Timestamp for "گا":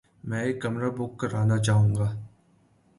1.97-2.07